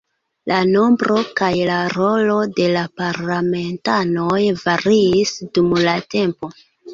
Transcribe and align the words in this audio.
La 0.51 0.55
nombro 0.67 1.17
kaj 1.41 1.49
la 1.69 1.75
rolo 1.95 2.37
de 2.61 2.65
la 2.77 2.85
parlamentanoj 3.01 4.41
variis 4.65 5.35
dum 5.59 5.71
la 5.85 5.95
tempo. 6.17 6.53